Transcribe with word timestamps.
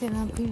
طرح 0.00 0.24
پھر 0.36 0.44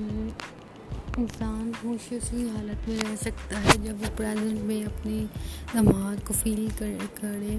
انسان 1.16 1.70
خوش 1.82 2.12
اسی 2.12 2.48
حالت 2.48 2.88
میں 2.88 2.96
رہ 2.98 3.16
سکتا 3.20 3.62
ہے 3.62 3.78
جب 3.84 3.94
وہ 4.00 4.06
پریزنٹ 4.16 4.60
میں 4.60 4.82
اپنے 4.84 5.24
لمحات 5.74 6.26
کو 6.26 6.34
فیل 6.42 6.68
کرے۔ 7.14 7.58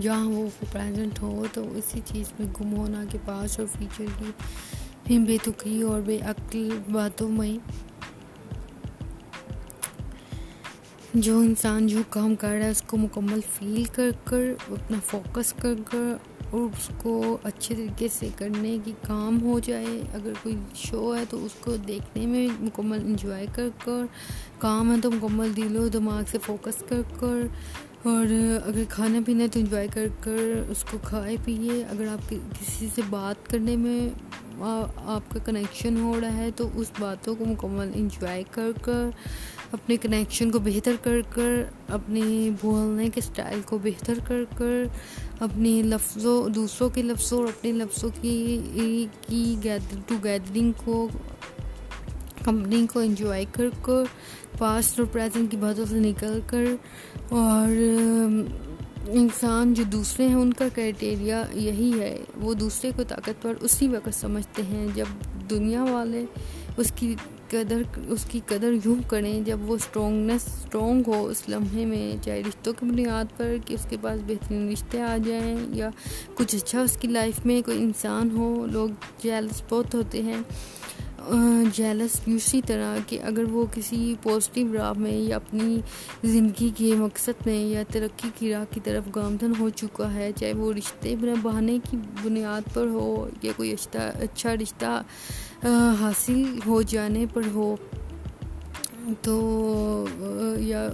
جہاں 0.00 0.24
وہ 0.24 0.48
پریزنٹ 0.72 1.22
ہو 1.22 1.44
تو 1.52 1.76
اسی 1.76 2.00
چیز 2.04 2.32
میں 2.38 2.46
گم 2.60 2.76
ہونا 2.76 3.04
کے 3.10 3.18
پاس 3.24 3.58
اور 3.58 3.66
فیوچر 3.78 4.04
کی 5.04 5.18
بے 5.18 5.36
تکی 5.42 5.82
اور 5.82 6.00
بے 6.00 6.18
عقل 6.18 6.70
باتوں 6.92 7.28
میں 7.28 7.56
جو 11.14 11.38
انسان 11.38 11.86
جو 11.86 12.02
کام 12.08 12.34
کر 12.34 12.48
رہا 12.48 12.66
ہے 12.66 12.70
اس 12.70 12.82
کو 12.82 12.96
مکمل 12.96 13.40
فیل 13.52 13.84
کر 13.84 14.10
کر، 14.24 14.54
اپنا 14.68 14.98
فوکس 15.06 15.52
کر 15.52 15.74
کر 15.90 16.16
اور 16.50 16.60
اس 16.60 16.90
کو 16.98 17.38
اچھے 17.42 17.74
طریقے 17.74 18.08
سے 18.12 18.28
کرنے 18.36 18.78
کی 18.84 18.92
کام 19.06 19.42
ہو 19.42 19.58
جائے۔ 19.58 20.00
اگر 20.14 20.32
کوئی 20.42 20.56
شو 20.74 21.16
ہے 21.16 21.24
تو 21.30 21.44
اس 21.44 21.52
کو 21.60 21.76
دیکھنے 21.76 22.26
میں 22.26 22.48
مکمل 22.60 22.98
انجوائے 23.06 23.46
کر 23.54 23.68
کر، 23.84 24.04
کام 24.58 24.94
ہے 24.94 25.00
تو 25.00 25.10
مکمل 25.10 25.56
دل 25.56 25.76
و 25.76 25.88
دماغ 25.88 26.22
سے 26.30 26.38
فوکس 26.46 26.84
کر 26.88 27.02
کر۔ 27.20 27.46
اور 28.02 28.26
اگر 28.66 28.82
کھانا 28.88 29.18
پینا 29.26 29.42
ہے 29.42 29.48
تو 29.48 29.60
انجوائے 29.60 29.88
کر 29.94 30.06
کر 30.20 30.62
اس 30.68 30.84
کو 30.84 30.98
کھائے 31.02 31.36
پیے 31.44 31.84
اگر 31.84 32.08
آپ 32.08 32.30
کسی 32.30 32.88
سے 32.94 33.02
بات 33.10 33.50
کرنے 33.50 33.76
میں 33.76 34.08
آپ 34.60 35.30
کا 35.30 35.38
کنیکشن 35.44 35.96
ہو 35.96 36.20
رہا 36.20 36.36
ہے 36.36 36.50
تو 36.56 36.68
اس 36.74 36.90
باتوں 36.98 37.34
کو 37.34 37.44
مکمل 37.44 37.90
انجوائے 37.94 38.42
کر 38.50 38.70
کر، 38.82 39.08
اپنے 39.72 39.96
کنیکشن 39.96 40.50
کو 40.50 40.58
بہتر 40.58 40.96
کر 41.02 41.20
کر 41.30 41.62
اپنے 41.88 42.50
بولنے 42.60 43.08
کے 43.14 43.20
اسٹائل 43.24 43.60
کو 43.66 43.78
بہتر 43.82 44.18
کر 44.26 44.42
کر 44.56 44.84
اپنے 45.40 45.70
لفظوں، 45.82 46.48
دوسروں 46.48 46.88
کے 46.90 47.02
لفظوں 47.02 47.38
اور 47.38 47.48
اپنے 47.48 47.72
لفظوں 47.72 48.10
کی 48.20 49.06
کی 49.20 49.56
گیدر 49.64 50.00
ٹو 50.06 50.14
گیدرنگ 50.24 50.72
کو 50.84 51.08
کمپنی 52.44 52.86
کو 52.92 53.00
انجوائے 53.00 53.44
کر 53.52 53.68
کر 53.82 54.04
پاسٹ 54.58 54.98
اور 55.00 55.06
پریزنٹ 55.12 55.50
کی 55.50 55.56
باتوں 55.56 55.84
سے 55.86 55.98
نکل 56.00 56.40
کر 56.46 56.64
اور 57.30 57.68
انسان 59.12 59.74
جو 59.74 59.84
دوسرے 59.84 60.26
ہیں، 60.28 60.34
ان 60.34 60.52
کا 60.52 60.64
کرائٹیریا 60.74 61.42
یہی 61.52 62.00
ہے۔ 62.00 62.18
وہ 62.36 62.54
دوسرے 62.54 62.90
کو 62.96 63.02
طاقتور 63.08 63.54
اسی 63.60 63.88
وقت 63.88 64.14
سمجھتے 64.14 64.62
ہیں 64.62 64.86
جب 64.94 65.04
دنیا 65.50 65.84
والے 65.84 66.24
اس 66.76 66.92
کی 66.94 67.14
قدر، 67.50 67.82
اس 68.08 68.24
کی 68.24 68.40
قدر 68.46 68.72
یوں 68.84 68.96
کریں 69.08 69.40
جب 69.40 69.58
وہ 69.62 69.74
اسٹرانگنیس 69.74 70.46
اسٹرانگ 70.46 71.02
ہو 71.06 71.26
اس 71.26 71.42
لمحے 71.48 71.84
میں، 71.84 72.24
چاہے 72.24 72.42
رشتوں 72.48 72.72
کی 72.72 72.86
بنیاد 72.86 73.36
پر 73.36 73.54
کہ 73.64 73.74
اس 73.74 73.86
کے 73.88 73.96
پاس 74.00 74.20
بہترین 74.26 74.68
رشتے 74.68 75.00
آ 75.00 75.16
جائیں 75.24 75.56
یا 75.68 75.90
کچھ 76.34 76.54
اچھا 76.54 76.80
اس 76.80 76.96
کی 76.96 77.08
لائف 77.08 77.46
میں 77.46 77.62
کوئی 77.62 77.82
انسان 77.82 78.30
ہو، 78.30 78.66
لوگ 78.72 78.88
جیلس 79.22 79.62
بہت 79.68 79.94
ہوتے 79.94 80.22
ہیں۔ 80.22 80.38
جیلس 81.74 82.20
اسی 82.26 82.60
طرح 82.66 82.96
کہ 83.06 83.18
اگر 83.22 83.44
وہ 83.50 83.64
کسی 83.74 84.14
پازیٹیو 84.22 84.72
راہ 84.74 84.92
میں 84.96 85.12
یا 85.12 85.36
اپنی 85.36 85.76
زندگی 86.24 86.68
کے 86.76 86.94
مقصد 86.96 87.46
میں 87.46 87.58
یا 87.66 87.82
ترقی 87.92 88.28
کی 88.38 88.52
راہ 88.52 88.64
کی 88.70 88.80
طرف 88.84 89.04
گامزن 89.14 89.52
ہو 89.58 89.68
چکا 89.68 90.12
ہے، 90.14 90.30
چاہے 90.36 90.52
وہ 90.52 90.72
رشتے 90.72 91.14
بہانے 91.42 91.78
کی 91.90 91.96
بنیاد 92.22 92.74
پر 92.74 92.86
ہو 92.86 93.28
یا 93.42 93.52
کوئی 93.56 93.74
اچھا 93.74 94.54
رشتہ 94.56 95.00
حاصل 96.00 96.42
ہو 96.66 96.80
جانے 96.82 97.24
پر 97.34 97.42
ہو۔ 97.54 97.74
تو 99.22 100.06
یا 100.58 100.88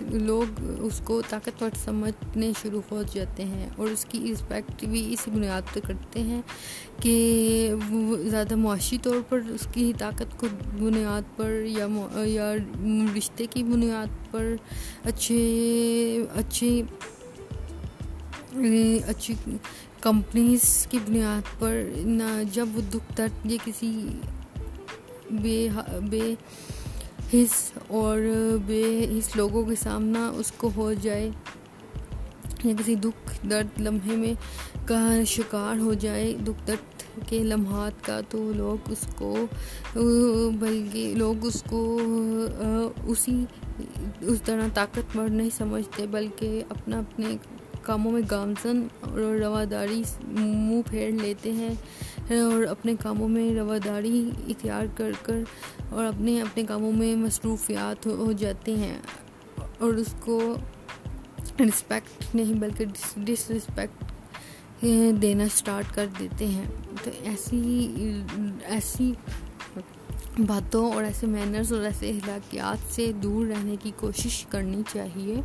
لوگ 0.00 0.60
اس 0.78 1.00
کو 1.04 1.20
طاقتور 1.28 1.70
سمجھنے 1.84 2.52
شروع 2.62 2.80
ہو 2.90 3.02
جاتے 3.14 3.44
ہیں 3.44 3.68
اور 3.76 3.88
اس 3.88 4.04
کی 4.04 4.32
رسپیکٹ 4.32 4.84
بھی 4.84 5.12
اسی 5.12 5.30
بنیاد 5.30 5.74
پہ 5.74 5.80
کرتے 5.80 6.22
ہیں 6.22 6.40
کہ 7.00 7.74
وہ 7.90 8.16
زیادہ 8.16 8.56
معاشی 8.56 8.98
طور 9.02 9.20
پر 9.28 9.40
اس 9.48 9.66
کی 9.72 9.92
طاقت 9.98 10.38
کو 10.40 10.46
بنیاد 10.78 11.36
پر 11.36 11.62
یا 11.66 11.86
یا 12.24 12.54
رشتے 13.16 13.46
کی 13.50 13.62
بنیاد 13.62 14.30
پر 14.30 14.54
اچھے 15.04 15.40
اچھی 16.34 16.82
اچھی 19.06 19.34
کمپنیز 20.00 20.86
کی 20.90 20.98
بنیاد 20.98 21.60
پر 21.60 21.82
نہ 21.96 22.42
جب 22.52 22.66
وہ 22.74 22.80
دکھ 22.94 23.16
درد 23.18 23.50
یہ 23.50 23.58
کسی 23.64 24.08
بے 25.30 25.68
بے 26.10 26.34
حص 27.34 27.72
اور 27.88 28.18
بے 28.66 29.06
حص 29.10 29.36
لوگوں 29.36 29.62
کے 29.64 29.74
سامنا 29.74 30.32
اس 30.36 30.52
کو 30.52 30.70
ہو 30.76 30.92
جائے 30.92 31.30
یا 32.64 32.72
کسی 32.78 32.94
دکھ 32.94 33.46
درد 33.50 33.80
لمحے 33.80 34.16
میں 34.16 34.34
کا 34.86 35.24
شکار 35.26 35.78
ہو 35.78 35.94
جائے، 35.94 36.32
دکھ 36.46 36.66
درد 36.66 37.02
کے 37.28 37.38
لمحات 37.38 38.04
کا، 38.04 38.20
تو 38.28 38.52
لوگ 38.56 38.90
اس 38.92 39.06
کو، 39.16 39.46
بلکہ 40.60 41.14
لوگ 41.16 41.46
اس 41.46 41.62
کو 41.62 41.98
اسی، 43.06 43.44
اس 44.20 44.42
طرح 44.44 44.68
طاقتور 44.74 45.28
نہیں 45.28 45.50
سمجھتے، 45.56 46.06
بلکہ 46.06 46.62
اپنا 46.68 46.98
اپنے 46.98 47.36
کاموں 47.82 48.12
میں 48.12 48.22
گامزن 48.30 48.86
اور 49.00 49.20
رواداری، 49.20 50.02
منہ 50.28 50.80
پھیر 50.90 51.10
لیتے 51.10 51.52
ہیں۔ 51.52 51.74
اور 52.40 52.62
اپنے 52.62 52.94
کاموں 53.02 53.28
میں 53.28 53.54
رواداری 53.54 54.30
اختیار 54.48 54.86
کر 54.96 55.12
کر 55.22 55.38
اور 55.90 56.04
اپنے 56.04 56.42
اپنے 56.42 56.64
کاموں 56.64 56.92
میں 56.92 57.16
مصروفیات 57.16 58.06
ہو 58.06 58.32
جاتے 58.32 58.76
ہیں 58.76 58.98
اور 59.78 59.94
اس 59.94 60.14
کو 60.20 60.54
رسپیکٹ 61.60 62.34
نہیں 62.34 62.54
بلکہ 62.54 62.84
ڈس 63.16 63.50
رسپیکٹ 63.50 64.04
دینا 65.22 65.44
اسٹارٹ 65.44 65.94
کر 65.94 66.06
دیتے 66.18 66.46
ہیں۔ 66.46 66.64
تو 67.04 67.10
ایسی 67.24 67.92
ایسی 68.64 69.12
باتوں 70.38 70.92
اور 70.92 71.04
ایسے 71.04 71.26
مینرز 71.26 71.72
اور 71.72 71.80
ایسے 71.80 72.10
اخلاقیات 72.10 72.94
سے 72.94 73.12
دور 73.12 73.46
رہنے 73.46 73.76
کی 73.82 73.90
کوشش 73.96 74.46
کرنی 74.48 74.82
چاہیے 74.92 75.40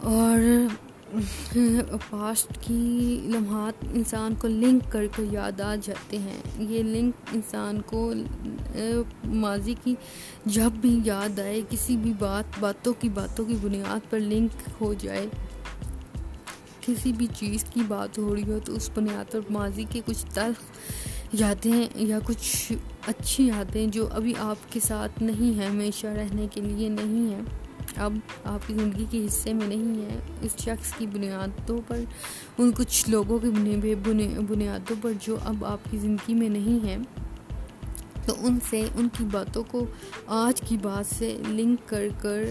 اور 0.00 0.38
پاسٹ 2.10 2.58
کی 2.60 3.20
لمحات 3.24 3.84
انسان 3.92 4.34
کو 4.34 4.48
لنک 4.48 4.92
کر 4.92 5.06
کے 5.16 5.22
یاد 5.30 5.60
آ 5.60 5.74
جاتے 5.82 6.18
ہیں۔ 6.18 6.40
یہ 6.58 6.82
لنک 6.82 7.34
انسان 7.34 7.80
کو 7.86 8.12
ماضی 9.24 9.74
کی 9.84 9.94
جب 10.46 10.70
بھی 10.80 10.98
یاد 11.04 11.38
آئے، 11.38 11.60
کسی 11.70 11.96
بھی 11.96 12.12
بات، 12.18 12.58
باتوں 12.60 12.92
کی 13.00 13.08
باتوں 13.08 13.44
کی 13.44 13.56
بنیاد 13.62 14.10
پر 14.10 14.20
لنک 14.20 14.68
ہو 14.80 14.92
جائے، 14.94 15.26
کسی 16.80 17.12
بھی 17.12 17.26
چیز 17.36 17.64
کی 17.64 17.82
بات 17.88 18.18
ہو 18.18 18.34
رہی 18.34 18.50
ہو 18.52 18.58
تو 18.64 18.74
اس 18.74 18.90
بنیاد 18.94 19.32
پر 19.32 19.40
ماضی 19.50 19.84
کے 19.90 20.00
کچھ 20.06 20.24
تلخ 20.34 20.62
یادیں 21.32 21.82
یا 21.94 22.18
کچھ 22.24 22.72
اچھی 23.06 23.46
یادیں 23.46 23.86
جو 23.86 24.08
ابھی 24.12 24.32
آپ 24.38 24.72
کے 24.72 24.80
ساتھ 24.80 25.22
نہیں 25.22 25.58
ہیں، 25.58 25.68
ہمیشہ 25.68 26.06
رہنے 26.06 26.46
کے 26.52 26.60
لیے 26.60 26.88
نہیں 26.88 27.30
ہیں 27.34 27.42
اب 27.96 28.12
آپ 28.44 28.66
کی 28.66 28.74
زندگی 28.74 29.04
کے 29.10 29.24
حصے 29.26 29.52
میں 29.52 29.68
نہیں 29.68 30.00
ہے، 30.02 30.18
اس 30.42 30.56
شخص 30.58 30.92
کی 30.98 31.06
بنیادوں 31.06 31.78
پر، 31.86 32.00
ان 32.58 32.70
کچھ 32.76 33.10
لوگوں 33.10 33.38
کی 33.38 33.48
بنیادوں 34.48 34.96
پر 35.02 35.12
جو 35.20 35.36
اب 35.44 35.64
آپ 35.64 35.90
کی 35.90 35.98
زندگی 35.98 36.34
میں 36.34 36.48
نہیں 36.48 36.84
ہیں 36.86 36.98
تو 38.26 38.34
ان 38.38 38.58
سے، 38.70 38.80
ان 38.96 39.08
کی 39.18 39.24
باتوں 39.32 39.62
کو 39.70 39.84
آج 40.26 40.60
کی 40.60 40.76
بات 40.82 41.14
سے 41.14 41.36
لنک 41.48 41.88
کر 41.88 42.06
کر، 42.20 42.44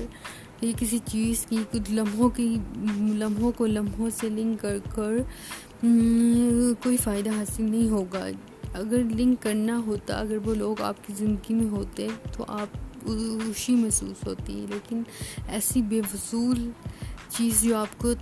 یہ 0.61 0.71
کسی 0.77 0.99
چیز 1.05 1.45
کی، 1.45 1.57
کچھ 1.71 1.91
لمحوں 1.91 2.29
کی، 2.29 2.57
لمحوں 3.13 3.51
کو 3.51 3.65
لمحوں 3.65 4.09
سے 4.15 4.29
لنک 4.29 4.61
کر 4.61 4.77
کر 4.95 5.17
کوئی 6.83 6.97
فائدہ 6.97 7.29
حاصل 7.29 7.63
نہیں 7.63 7.89
ہوگا۔ 7.89 8.25
اگر 8.73 9.01
لنک 9.11 9.41
کرنا 9.43 9.79
ہوتا، 9.85 10.19
اگر 10.19 10.37
وہ 10.45 10.55
لوگ 10.55 10.81
آپ 10.81 11.07
کی 11.07 11.13
زندگی 11.17 11.53
میں 11.53 11.69
ہوتے، 11.69 12.07
تو 12.37 12.45
آپ 12.47 12.77
خوشی 13.03 13.75
محسوس 13.75 14.27
ہوتی 14.27 14.59
ہے، 14.61 14.65
لیکن 14.69 15.01
ایسی 15.47 15.81
بے 15.81 16.01
فضول 16.11 16.69
چیز 17.29 17.61
جو 17.63 17.77
آپ 17.77 17.97
کو 17.97 18.13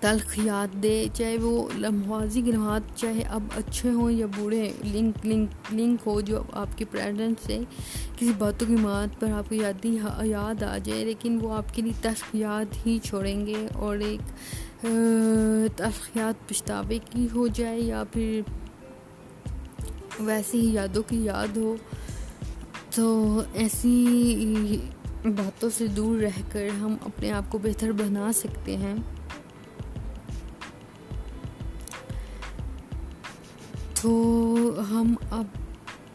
تلخ 0.00 0.38
یاد 0.38 0.72
دے، 0.82 1.06
چاہے 1.14 1.36
وہ 1.40 1.68
لمحاظی 1.78 2.40
گنہات 2.46 2.96
چاہے 2.96 3.22
اب 3.30 3.42
اچھے 3.56 3.90
ہوں 3.90 4.10
یا 4.10 4.26
برے، 4.36 4.70
لنک 4.84 5.26
لنک 5.26 5.72
لنک 5.72 6.06
ہو 6.06 6.20
جو 6.20 6.42
آپ 6.52 6.76
کے 6.78 6.84
پریزنٹ 6.90 7.40
سے 7.46 7.58
کسی 8.16 8.32
باتوں 8.38 8.66
کی 8.68 8.76
مات 8.76 9.20
پر 9.20 9.32
آپ 9.32 9.48
کو 9.48 9.54
یادی 9.54 9.96
یاد 10.22 10.62
آ 10.62 10.76
جائے، 10.84 11.04
لیکن 11.04 11.38
وہ 11.42 11.52
آپ 11.54 11.74
کے 11.74 11.82
لیے 11.82 11.92
تلخ 12.02 12.34
یاد 12.34 12.74
ہی 12.86 12.98
چھوڑیں 13.02 13.46
گے 13.46 13.66
اور 13.74 13.98
ایک 14.08 14.22
تلخ 15.76 16.16
یاد 16.16 16.48
پچھتاوے 16.48 16.98
کی 17.10 17.26
ہو 17.34 17.46
جائے 17.54 17.80
یا 17.80 18.02
پھر 18.12 18.40
ویسی 20.20 20.60
ہی 20.60 20.74
یادوں 20.74 21.02
کی 21.08 21.24
یاد 21.24 21.56
ہو۔ 21.56 21.74
تو 22.94 23.40
ایسی 23.54 24.06
باتوں 25.24 25.70
سے 25.70 25.86
دور 25.86 26.18
رہ 26.18 26.40
کر 26.52 26.68
ہم 26.80 26.96
اپنے 27.04 27.30
آپ 27.30 27.44
کو 27.48 27.58
بہتر 27.58 27.92
بنا 27.92 28.32
سکتے 28.32 28.76
ہیں۔ 28.76 28.94
تو 34.02 34.10
ہم 34.90 35.14
اب 35.30 35.44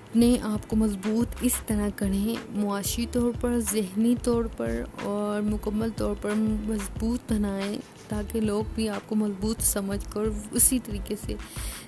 اپنے 0.07 0.37
آپ 0.41 0.69
کو 0.69 0.75
مضبوط 0.75 1.35
اس 1.41 1.53
طرح 1.67 1.87
کریں، 1.95 2.35
معاشی 2.55 3.05
طور 3.11 3.31
پر، 3.41 3.59
ذہنی 3.71 4.15
طور 4.23 4.43
پر 4.57 4.81
اور 5.03 5.41
مکمل 5.41 5.89
طور 5.95 6.15
پر 6.21 6.31
مضبوط 6.37 7.31
بنائیں 7.31 7.77
تاکہ 8.07 8.41
لوگ 8.41 8.63
بھی 8.75 8.89
آپ 8.89 9.09
کو 9.09 9.15
مضبوط 9.15 9.61
سمجھ 9.61 10.13
کر 10.13 10.21
اسی 10.51 10.79
طریقے 10.79 11.15
سے 11.25 11.35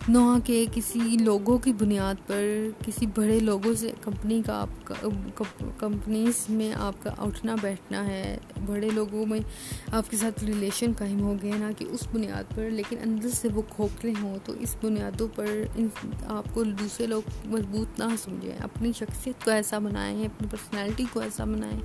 نہ 0.08 0.38
کہ 0.44 0.66
کسی 0.74 1.00
لوگوں 1.00 1.58
کی 1.58 1.74
بنیاد 1.74 2.28
پر، 2.28 2.44
کسی 2.86 3.06
بڑے 3.06 3.40
لوگوں 3.40 3.74
سے، 3.74 3.92
کمپنی 4.02 4.42
کا 4.46 4.62
آپ 4.62 4.70
کا 4.84 5.08
کمپنیز 5.78 6.50
میں 6.50 6.74
آپ 6.74 7.04
کا 7.04 7.10
اٹھنا 7.18 7.56
بیٹھنا 7.62 8.08
ہے۔ 8.08 8.38
بڑے 8.66 8.90
لوگوں 8.94 9.26
میں 9.26 9.40
آپ 9.92 10.12
کے 10.12 10.18
ساتھ 10.18 10.44
ریلیشن 10.44 10.92
قائم 10.98 11.22
ہو 11.22 11.36
گئے، 11.42 11.52
نہ 11.52 11.72
کہ 11.78 11.86
اس 11.90 12.08
بنیاد 12.14 12.56
پر، 12.56 12.70
لیکن 12.70 12.98
اندر 13.04 13.30
سے 13.30 13.48
وہ 13.54 13.62
کھوکھلے 13.70 14.14
ہوں 14.22 14.38
تو 14.46 14.54
اس 14.60 14.76
بنیادوں 14.84 15.28
پر 15.36 15.64
آپ 16.26 16.54
کو 16.54 16.64
دوسرے 16.64 17.08
لوگ 17.08 17.22
مضبوط 17.46 18.00
نہ 18.00 18.09
نہ 18.10 18.16
سمجھیں 18.24 18.58
اپنی 18.58 18.92
شخصیت 18.92 19.46
کو 19.46 19.52
ایسا 19.52 19.80
بنائیں، 19.80 20.26
اپنی 20.26 20.48
پرسنالٹی 20.52 21.06
کو 21.14 21.20
ایسا 21.20 21.44
بنائیں، 21.44 21.80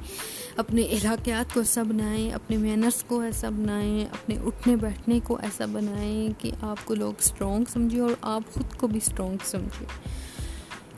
اپنے 0.56 0.82
علاقیات 0.82 1.54
کو 1.54 1.60
ایسا 1.60 1.82
بنائیں، 1.82 2.32
اپنے 2.32 2.56
مینرس 2.56 3.04
کو 3.06 3.20
ایسا 3.20 3.48
بنائیں، 3.48 4.04
اپنے 4.04 4.36
اٹھنے 4.44 4.76
بیٹھنے 4.76 5.20
کو 5.24 5.38
ایسا 5.42 5.64
بنائیں 5.72 6.28
کہ 6.38 6.50
آپ 6.60 6.76
کو 6.84 6.94
لوگ 6.94 7.14
اسٹرانگ 7.18 7.64
سمجھیں 7.68 8.00
اور 8.00 8.10
آپ 8.22 8.42
خود 8.52 8.76
کو 8.76 8.86
بھی 8.86 9.00
اسٹرانگ 9.06 9.36
سمجھیں۔ 9.44 9.86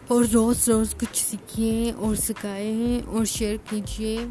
اور 0.08 0.24
روز 0.32 0.68
روز 0.68 0.94
کچھ 1.00 1.30
سیکھیں 1.30 1.92
اور 1.92 2.14
سکھائیں 2.14 3.06
اور 3.06 3.24
شیئر 3.24 3.56
کیجیے۔ 3.70 4.26